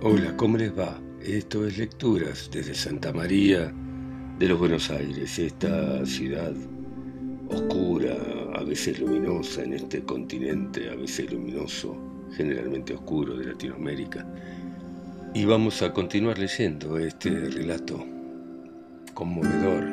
[0.00, 0.96] Hola, ¿cómo les va?
[1.20, 3.74] Esto es Lecturas desde Santa María
[4.38, 6.52] de los Buenos Aires, esta ciudad
[7.48, 8.16] oscura,
[8.54, 11.96] a veces luminosa en este continente, a veces luminoso,
[12.30, 14.24] generalmente oscuro de Latinoamérica.
[15.34, 17.98] Y vamos a continuar leyendo este relato
[19.14, 19.84] conmovedor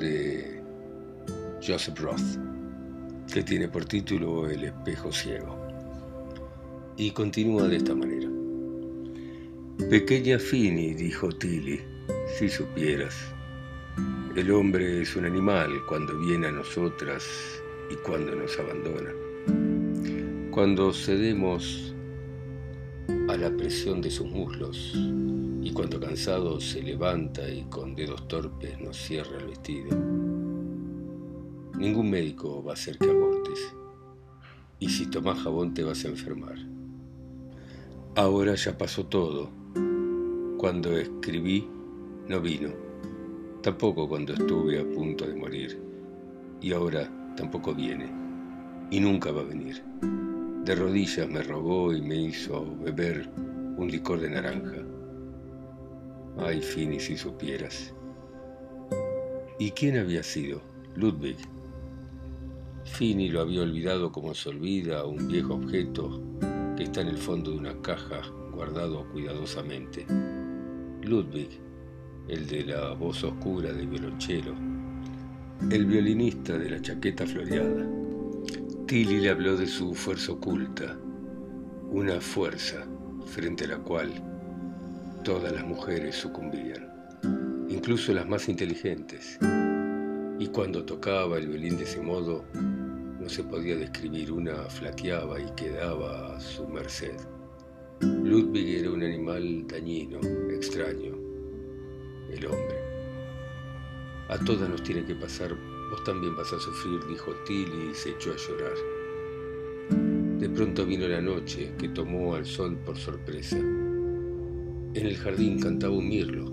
[0.00, 0.60] de
[1.64, 2.40] Joseph Roth,
[3.32, 5.64] que tiene por título El espejo ciego.
[6.96, 8.13] Y continúa de esta manera.
[9.90, 11.78] Pequeña Fini, dijo Tilly,
[12.38, 13.14] si supieras.
[14.34, 17.22] El hombre es un animal cuando viene a nosotras
[17.90, 19.10] y cuando nos abandona.
[20.50, 21.94] Cuando cedemos
[23.28, 28.80] a la presión de sus muslos y cuando cansado se levanta y con dedos torpes
[28.80, 29.90] nos cierra el vestido.
[31.76, 33.60] Ningún médico va a hacer que abortes
[34.80, 36.56] y si tomas jabón te vas a enfermar.
[38.16, 39.63] Ahora ya pasó todo
[40.64, 41.68] cuando escribí
[42.26, 42.70] no vino,
[43.60, 45.78] tampoco cuando estuve a punto de morir,
[46.62, 48.10] y ahora tampoco viene,
[48.90, 49.82] y nunca va a venir.
[50.64, 53.28] De rodillas me rogó y me hizo beber
[53.76, 54.78] un licor de naranja.
[56.38, 57.92] Ay, Fini, si supieras.
[59.58, 60.62] ¿Y quién había sido?
[60.96, 61.36] Ludwig.
[62.86, 66.22] Fini lo había olvidado como se olvida un viejo objeto
[66.74, 70.06] que está en el fondo de una caja guardado cuidadosamente.
[71.04, 71.60] Ludwig,
[72.28, 74.54] el de la voz oscura del violonchelo,
[75.70, 77.86] el violinista de la chaqueta floreada.
[78.86, 80.96] Tilly le habló de su fuerza oculta,
[81.90, 82.86] una fuerza
[83.26, 84.10] frente a la cual
[85.22, 86.88] todas las mujeres sucumbían,
[87.68, 89.38] incluso las más inteligentes.
[90.38, 95.50] Y cuando tocaba el violín de ese modo, no se podía describir, una flaqueaba y
[95.56, 97.16] quedaba a su merced.
[98.00, 100.18] Ludwig era un animal dañino,
[100.50, 101.14] extraño,
[102.30, 102.78] el hombre.
[104.28, 105.54] A todas nos tiene que pasar,
[105.90, 108.74] vos también vas a sufrir, dijo Tilly y se echó a llorar.
[110.38, 113.58] De pronto vino la noche que tomó al sol por sorpresa.
[113.58, 116.52] En el jardín cantaba un mirlo.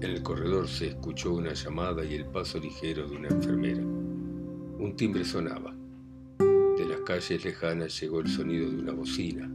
[0.00, 3.82] En el corredor se escuchó una llamada y el paso ligero de una enfermera.
[3.82, 5.74] Un timbre sonaba.
[6.38, 9.50] De las calles lejanas llegó el sonido de una bocina.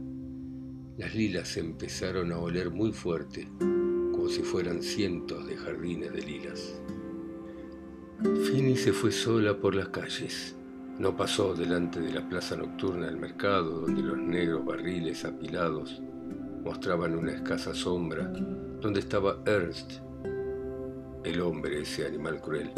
[0.98, 6.80] Las lilas empezaron a oler muy fuerte, como si fueran cientos de jardines de lilas.
[8.46, 10.56] Fini se fue sola por las calles.
[10.98, 16.00] No pasó delante de la plaza nocturna del mercado, donde los negros barriles apilados
[16.64, 18.32] mostraban una escasa sombra,
[18.80, 20.00] donde estaba Ernst,
[21.24, 22.70] el hombre, ese animal cruel.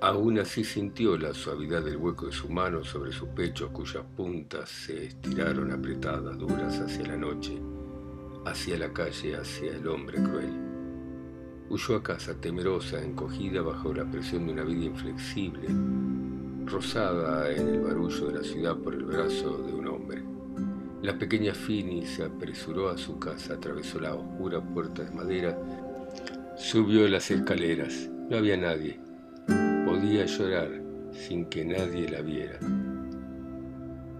[0.00, 4.68] Aún así sintió la suavidad del hueco de su mano sobre su pecho, cuyas puntas
[4.68, 7.60] se estiraron apretadas, duras hacia la noche,
[8.44, 10.52] hacia la calle, hacia el hombre cruel.
[11.68, 15.68] Huyó a casa temerosa, encogida bajo la presión de una vida inflexible,
[16.64, 20.22] rosada en el barullo de la ciudad por el brazo de un hombre.
[21.02, 25.58] La pequeña Fini se apresuró a su casa, atravesó la oscura puerta de madera,
[26.56, 28.08] subió las escaleras.
[28.28, 29.00] No había nadie,
[29.98, 30.70] podía llorar
[31.12, 32.56] sin que nadie la viera.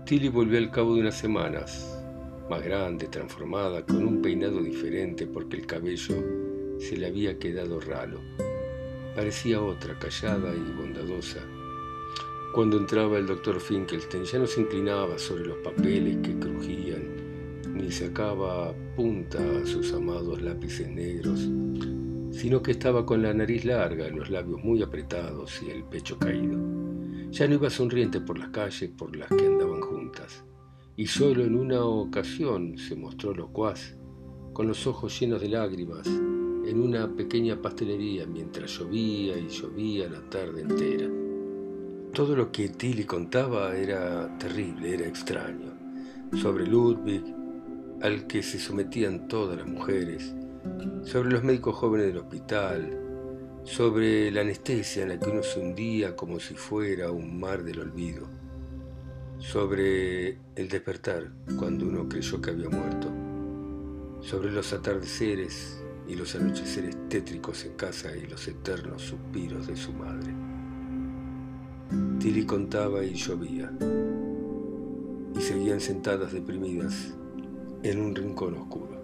[0.06, 2.02] Tilly volvió al cabo de unas semanas,
[2.50, 6.16] más grande, transformada, con un peinado diferente porque el cabello
[6.80, 8.20] se le había quedado ralo.
[9.14, 11.38] Parecía otra, callada y bondadosa.
[12.54, 17.04] Cuando entraba el doctor Finkelstein ya no se inclinaba sobre los papeles que crujían,
[17.72, 21.48] ni sacaba punta a sus amados lápices negros,
[22.38, 26.56] sino que estaba con la nariz larga, los labios muy apretados y el pecho caído.
[27.32, 30.44] Ya no iba sonriente por las calles por las que andaban juntas,
[30.94, 33.97] y solo en una ocasión se mostró locuaz,
[34.53, 40.20] con los ojos llenos de lágrimas, en una pequeña pastelería mientras llovía y llovía la
[40.31, 41.10] tarde entera.
[42.15, 45.73] Todo lo que Tilly contaba era terrible, era extraño,
[46.41, 47.25] sobre Ludwig,
[48.00, 50.37] al que se sometían todas las mujeres,
[51.04, 52.98] sobre los médicos jóvenes del hospital,
[53.64, 57.80] sobre la anestesia en la que uno se hundía como si fuera un mar del
[57.80, 58.26] olvido,
[59.38, 63.08] sobre el despertar cuando uno creyó que había muerto,
[64.20, 69.92] sobre los atardeceres y los anocheceres tétricos en casa y los eternos suspiros de su
[69.92, 70.34] madre.
[72.19, 73.70] Tilly contaba y llovía,
[75.36, 77.14] y seguían sentadas deprimidas
[77.82, 78.97] en un rincón oscuro.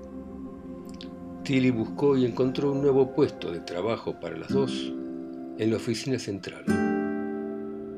[1.45, 4.73] Tilly buscó y encontró un nuevo puesto de trabajo para las dos
[5.59, 6.65] en la oficina central,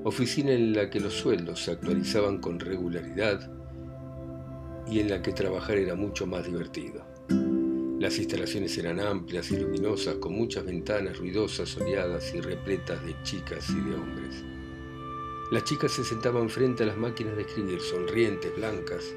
[0.03, 3.49] oficina en la que los sueldos se actualizaban con regularidad
[4.91, 7.07] y en la que trabajar era mucho más divertido.
[8.01, 13.71] Las instalaciones eran amplias y luminosas, con muchas ventanas ruidosas, soleadas y repletas de chicas
[13.71, 14.45] y de hombres.
[15.53, 19.15] Las chicas se sentaban frente a las máquinas de escribir, sonrientes, blancas.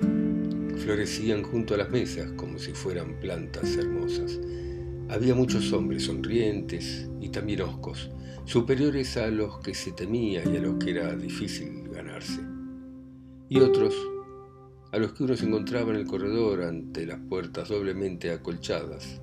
[0.79, 4.39] Florecían junto a las mesas como si fueran plantas hermosas.
[5.09, 8.09] Había muchos hombres sonrientes y también oscos,
[8.45, 12.39] superiores a los que se temía y a los que era difícil ganarse.
[13.49, 13.95] Y otros
[14.91, 19.21] a los que uno se encontraba en el corredor ante las puertas doblemente acolchadas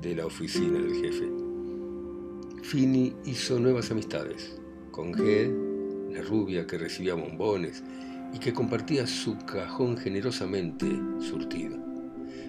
[0.00, 1.28] de la oficina del jefe.
[2.62, 4.58] Fini hizo nuevas amistades
[4.90, 7.82] con G la rubia que recibía bombones
[8.34, 10.86] y que compartía su cajón generosamente
[11.20, 11.78] surtido.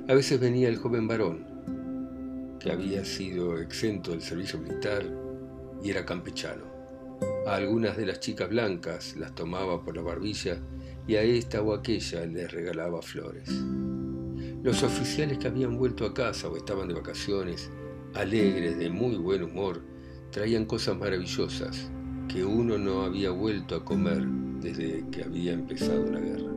[0.10, 1.46] A veces venía el joven varón,
[2.60, 5.06] que había sido exento del servicio militar
[5.84, 6.64] y era campechano.
[7.46, 10.58] A algunas de las chicas blancas las tomaba por la barbilla
[11.08, 13.48] y a esta o aquella les regalaba flores.
[14.64, 17.70] Los oficiales que habían vuelto a casa o estaban de vacaciones,
[18.16, 19.84] alegres, de muy buen humor,
[20.32, 21.92] traían cosas maravillosas
[22.36, 24.26] que uno no había vuelto a comer
[24.60, 26.52] desde que había empezado la guerra.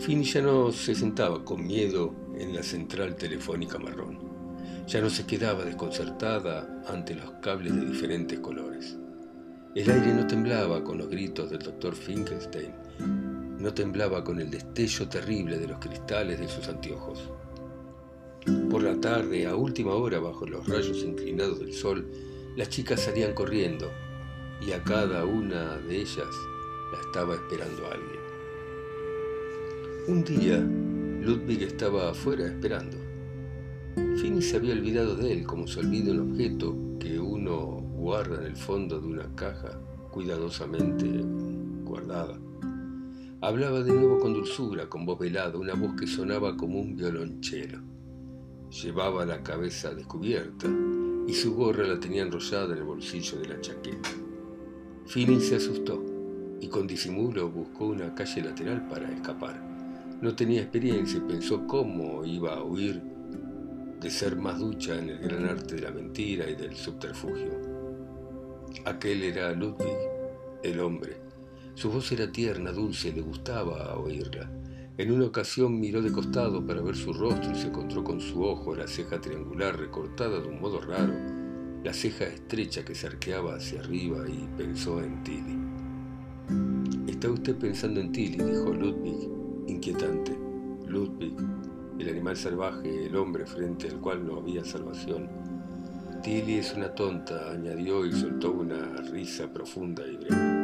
[0.00, 4.18] Fini ya no se sentaba con miedo en la central telefónica marrón.
[4.88, 8.96] Ya no se quedaba desconcertada ante los cables de diferentes colores.
[9.76, 12.72] El aire no temblaba con los gritos del doctor Finkelstein,
[13.56, 17.30] no temblaba con el destello terrible de los cristales de sus anteojos.
[18.68, 22.10] Por la tarde, a última hora, bajo los rayos inclinados del sol,
[22.56, 23.88] las chicas salían corriendo,
[24.60, 26.28] y a cada una de ellas
[26.92, 28.20] la estaba esperando alguien.
[30.08, 32.96] Un día, Ludwig estaba afuera esperando.
[34.16, 38.46] Finny se había olvidado de él como se olvida un objeto que uno guarda en
[38.46, 39.78] el fondo de una caja
[40.10, 41.06] cuidadosamente
[41.84, 42.38] guardada.
[43.42, 47.80] Hablaba de nuevo con dulzura, con voz velada, una voz que sonaba como un violonchelo.
[48.82, 50.68] Llevaba la cabeza descubierta
[51.26, 54.10] y su gorra la tenía enrollada en el bolsillo de la chaqueta.
[55.06, 56.02] Fini se asustó
[56.60, 59.60] y con disimulo buscó una calle lateral para escapar.
[60.20, 63.02] No tenía experiencia y pensó cómo iba a huir
[64.00, 67.50] de ser más ducha en el gran arte de la mentira y del subterfugio.
[68.84, 69.96] Aquel era Ludwig,
[70.62, 71.16] el hombre.
[71.74, 74.50] Su voz era tierna, dulce, le gustaba oírla.
[74.96, 78.44] En una ocasión miró de costado para ver su rostro y se encontró con su
[78.44, 81.39] ojo, la ceja triangular recortada de un modo raro
[81.84, 85.58] la ceja estrecha que se arqueaba hacia arriba y pensó en Tilly.
[87.06, 89.28] Está usted pensando en Tilly, dijo Ludwig,
[89.66, 90.36] inquietante.
[90.86, 91.34] Ludwig,
[91.98, 95.28] el animal salvaje, el hombre frente al cual no había salvación.
[96.22, 100.60] Tilly es una tonta, añadió y soltó una risa profunda y breve.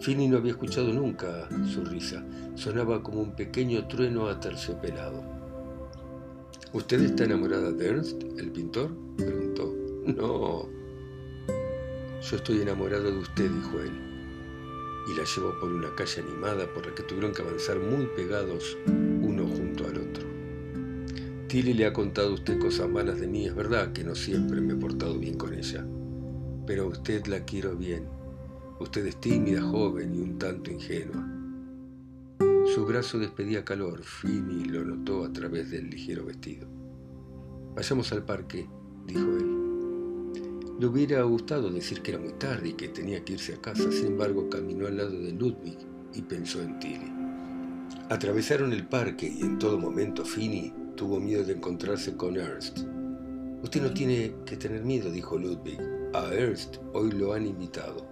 [0.00, 2.24] Finny no había escuchado nunca su risa.
[2.54, 5.22] Sonaba como un pequeño trueno aterciopelado.
[6.72, 8.90] ¿Usted está enamorada de Ernst, el pintor?
[9.16, 9.47] preguntó.
[10.16, 10.66] No,
[12.22, 13.92] yo estoy enamorado de usted, dijo él,
[15.06, 18.78] y la llevó por una calle animada por la que tuvieron que avanzar muy pegados
[18.86, 20.26] uno junto al otro.
[21.48, 24.62] Tilly le ha contado a usted cosas malas de mí, es verdad que no siempre
[24.62, 25.86] me he portado bien con ella,
[26.66, 28.06] pero a usted la quiero bien.
[28.80, 31.22] Usted es tímida, joven y un tanto ingenua.
[32.74, 36.66] Su brazo despedía calor, Fini lo notó a través del ligero vestido.
[37.74, 38.66] Vayamos al parque,
[39.06, 39.57] dijo él.
[40.78, 43.90] Le hubiera gustado decir que era muy tarde y que tenía que irse a casa,
[43.90, 45.76] sin embargo caminó al lado de Ludwig
[46.14, 47.12] y pensó en Tilly.
[48.10, 52.78] Atravesaron el parque y en todo momento Finny tuvo miedo de encontrarse con Ernst.
[53.60, 55.80] Usted no tiene que tener miedo, dijo Ludwig.
[56.14, 58.06] A Ernst hoy lo han invitado.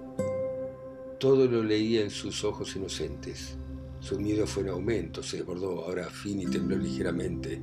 [1.20, 3.56] Todo lo leía en sus ojos inocentes.
[4.00, 5.84] Su miedo fue en aumento, se desbordó.
[5.84, 7.62] Ahora Finny tembló ligeramente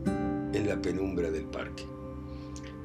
[0.53, 1.92] en la penumbra del parque.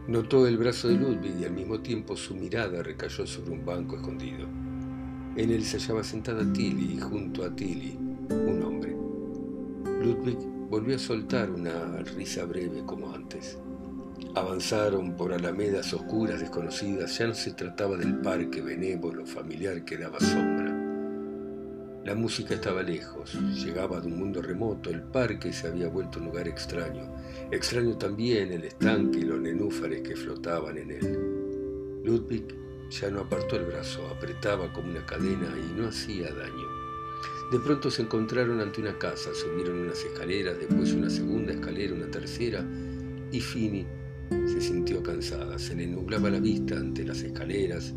[0.08, 3.96] Notó el brazo de Ludwig y al mismo tiempo su mirada recayó sobre un banco
[3.96, 4.46] escondido.
[5.36, 7.94] En él se hallaba sentada Tilly y junto a Tilly
[8.30, 8.96] un hombre.
[10.02, 10.38] Ludwig
[10.70, 13.58] volvió a soltar una risa breve como antes.
[14.34, 20.18] Avanzaron por alamedas oscuras desconocidas, ya no se trataba del parque benévolo familiar que daba
[20.20, 20.57] sombra.
[22.04, 26.26] La música estaba lejos, llegaba de un mundo remoto, el parque se había vuelto un
[26.26, 27.12] lugar extraño,
[27.50, 32.02] extraño también el estanque y los nenúfares que flotaban en él.
[32.04, 32.46] Ludwig
[32.90, 36.66] ya no apartó el brazo, apretaba como una cadena y no hacía daño.
[37.52, 42.10] De pronto se encontraron ante una casa, subieron unas escaleras, después una segunda escalera, una
[42.10, 42.64] tercera,
[43.30, 43.86] y Fini
[44.46, 47.94] se sintió cansada, se le nublaba la vista ante las escaleras,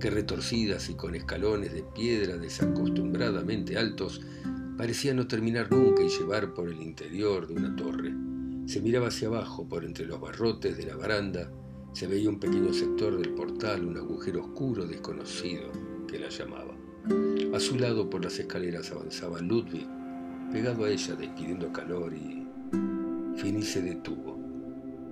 [0.00, 4.20] que retorcidas y con escalones de piedra desacostumbradamente altos,
[4.76, 8.14] parecían no terminar nunca y llevar por el interior de una torre.
[8.66, 11.50] Se miraba hacia abajo por entre los barrotes de la baranda,
[11.92, 15.70] se veía un pequeño sector del portal, un agujero oscuro desconocido
[16.06, 16.76] que la llamaba.
[17.54, 19.86] A su lado por las escaleras avanzaba Ludwig,
[20.52, 22.44] pegado a ella, despidiendo calor y...
[23.36, 24.35] Fini se detuvo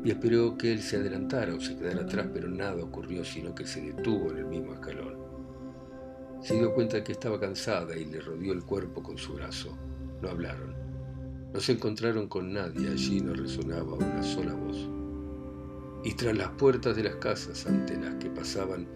[0.04, 3.66] y esperó que él se adelantara o se quedara atrás, pero nada ocurrió, sino que
[3.66, 5.16] se detuvo en el mismo escalón.
[6.42, 9.78] Se dio cuenta de que estaba cansada y le rodeó el cuerpo con su brazo.
[10.20, 10.74] No hablaron.
[11.54, 14.90] No se encontraron con nadie, allí no resonaba una sola voz.
[16.04, 18.86] Y tras las puertas de las casas ante las que pasaban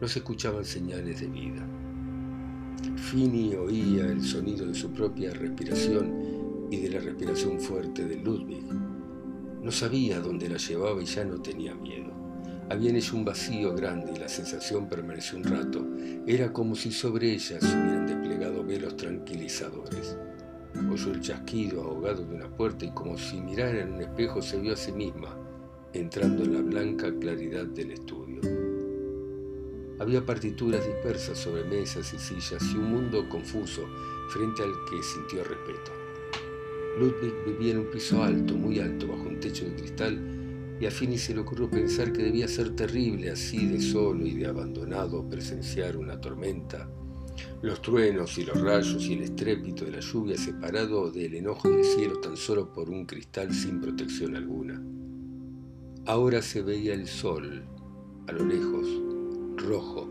[0.00, 1.64] no se escuchaban señales de vida.
[2.96, 8.64] Fini oía el sonido de su propia respiración y de la respiración fuerte de Ludwig.
[9.66, 12.12] No sabía dónde la llevaba y ya no tenía miedo.
[12.70, 15.84] Había en ella un vacío grande y la sensación permaneció un rato.
[16.24, 20.16] Era como si sobre ella se hubieran desplegado velos tranquilizadores.
[20.88, 24.60] Oyó el chasquido ahogado de una puerta y como si mirara en un espejo se
[24.60, 25.36] vio a sí misma,
[25.92, 28.42] entrando en la blanca claridad del estudio.
[29.98, 33.82] Había partituras dispersas sobre mesas y sillas y un mundo confuso
[34.28, 36.05] frente al que sintió respeto.
[36.98, 40.18] Ludwig vivía en un piso alto, muy alto, bajo un techo de cristal,
[40.80, 44.34] y a Fini se le ocurrió pensar que debía ser terrible así de solo y
[44.34, 46.88] de abandonado presenciar una tormenta,
[47.60, 51.84] los truenos y los rayos y el estrépito de la lluvia separado del enojo del
[51.84, 54.82] cielo tan solo por un cristal sin protección alguna.
[56.06, 57.62] Ahora se veía el sol,
[58.26, 58.86] a lo lejos,
[59.56, 60.08] rojo,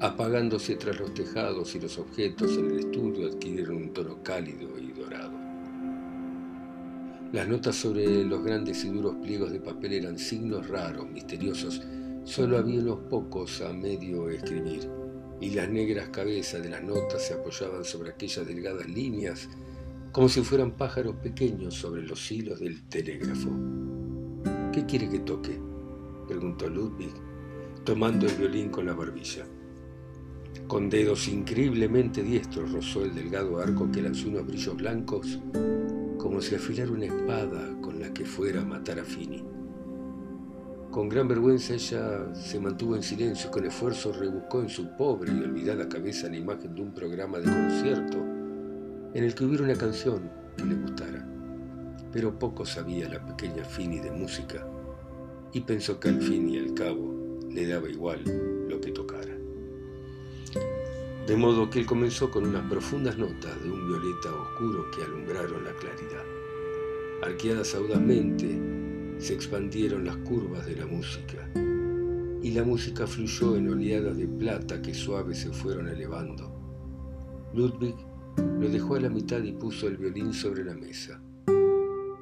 [0.00, 4.95] apagándose tras los tejados y los objetos en el estudio adquirieron un tono cálido y.
[7.36, 11.82] Las notas sobre los grandes y duros pliegos de papel eran signos raros, misteriosos.
[12.24, 14.88] Solo había unos pocos a medio escribir,
[15.38, 19.50] y las negras cabezas de las notas se apoyaban sobre aquellas delgadas líneas,
[20.12, 23.50] como si fueran pájaros pequeños sobre los hilos del telégrafo.
[24.72, 25.60] ¿Qué quiere que toque?
[26.26, 27.12] preguntó Ludwig,
[27.84, 29.44] tomando el violín con la barbilla.
[30.66, 35.38] Con dedos increíblemente diestros rozó el delgado arco que lanzó unos brillos blancos
[36.26, 39.44] como si afilara una espada con la que fuera a matar a Fini.
[40.90, 45.32] Con gran vergüenza ella se mantuvo en silencio y con esfuerzo rebuscó en su pobre
[45.32, 48.18] y olvidada cabeza la imagen de un programa de concierto
[49.14, 51.24] en el que hubiera una canción que le gustara.
[52.10, 54.66] Pero poco sabía la pequeña Fini de música
[55.52, 58.55] y pensó que al fin y al cabo le daba igual.
[61.26, 65.64] De modo que él comenzó con unas profundas notas de un violeta oscuro que alumbraron
[65.64, 66.22] la claridad.
[67.20, 68.60] Arqueadas audazmente,
[69.18, 71.50] se expandieron las curvas de la música,
[72.42, 76.52] y la música fluyó en oleadas de plata que suaves se fueron elevando.
[77.54, 77.96] Ludwig
[78.60, 81.20] lo dejó a la mitad y puso el violín sobre la mesa.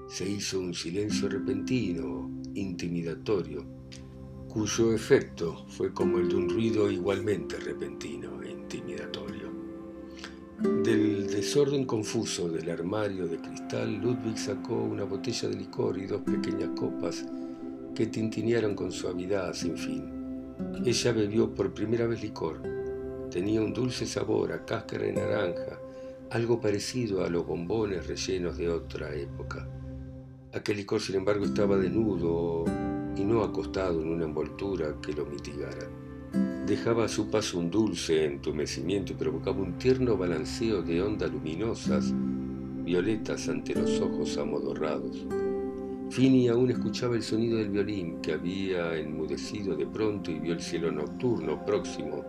[0.09, 3.67] Se hizo un silencio repentino, intimidatorio,
[4.49, 8.35] cuyo efecto fue como el de un ruido igualmente repentino.
[10.61, 16.23] Del desorden confuso del armario de cristal, Ludwig sacó una botella de licor y dos
[16.23, 17.25] pequeñas copas
[17.95, 20.55] que tintinearon con suavidad sin fin.
[20.85, 22.63] Ella bebió por primera vez licor.
[23.31, 25.81] Tenía un dulce sabor a cáscara de naranja,
[26.31, 29.69] algo parecido a los bombones rellenos de otra época.
[30.53, 32.65] Aquel licor, sin embargo, estaba desnudo
[33.17, 36.04] y no acostado en una envoltura que lo mitigara.
[36.67, 42.11] Dejaba a su paso un dulce entumecimiento y provocaba un tierno balanceo de ondas luminosas,
[42.83, 45.27] violetas ante los ojos amodorrados.
[46.09, 50.63] Fini aún escuchaba el sonido del violín que había enmudecido de pronto y vio el
[50.63, 52.25] cielo nocturno próximo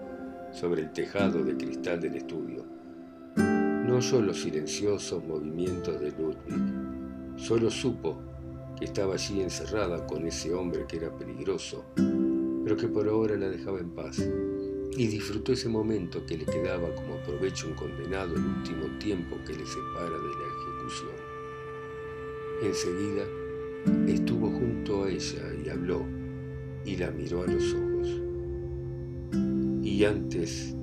[0.52, 2.66] sobre el tejado de cristal del estudio.
[3.38, 8.18] No oyó los silenciosos movimientos de Ludwig, solo supo
[8.78, 11.86] que estaba allí encerrada con ese hombre que era peligroso,
[12.66, 14.28] pero que por ahora la dejaba en paz,
[14.98, 19.54] y disfrutó ese momento que le quedaba como aprovecho un condenado el último tiempo que
[19.54, 21.12] le separa de la ejecución.
[22.64, 23.24] Enseguida
[24.08, 26.04] estuvo junto a ella y habló,
[26.84, 28.22] y la miró a los ojos.
[29.84, 30.76] Y antes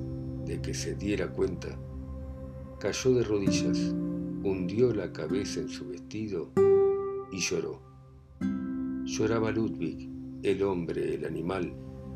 [0.46, 1.76] de que se diera cuenta,
[2.78, 3.92] cayó de rodillas,
[4.44, 6.52] hundió la cabeza en su vestido
[7.32, 7.80] y lloró.
[9.04, 10.11] Lloraba Ludwig,
[10.42, 11.72] el hombre, el animal.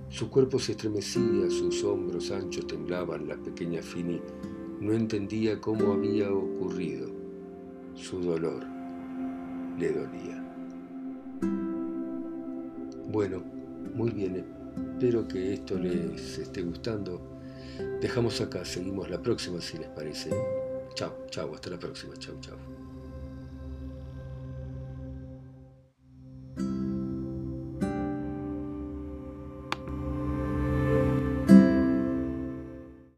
[0.08, 4.20] Su cuerpo se estremecía, sus hombros anchos temblaban, la pequeña Fini
[4.80, 7.08] no entendía cómo había ocurrido.
[7.94, 8.64] Su dolor
[9.78, 10.42] le dolía.
[13.08, 13.42] Bueno,
[13.94, 14.44] muy bien,
[14.76, 17.20] espero que esto les esté gustando.
[18.00, 20.30] Dejamos acá, seguimos la próxima si les parece.
[20.94, 22.75] Chao, chao, hasta la próxima, chao, chao.